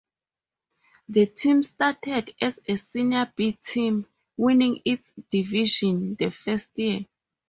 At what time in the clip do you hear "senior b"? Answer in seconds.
2.75-3.59